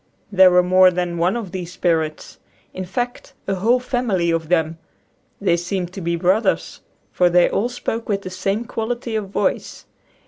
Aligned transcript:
There 0.31 0.49
were 0.49 0.63
more 0.63 0.89
than 0.89 1.19
one 1.19 1.35
of 1.35 1.51
these 1.51 1.71
spirits; 1.73 2.39
in 2.73 2.85
fact, 2.85 3.33
a 3.47 3.53
whole 3.53 3.79
family 3.79 4.31
of 4.31 4.49
them. 4.49 4.79
They 5.39 5.55
seemed 5.57 5.93
to 5.93 6.01
be 6.01 6.15
brothers, 6.15 6.81
for 7.11 7.29
they 7.29 7.47
all 7.47 7.69
spoke 7.69 8.09
with 8.09 8.23
the 8.23 8.31
same 8.31 8.65
quality 8.65 9.15
of 9.15 9.29
voice. 9.29 9.85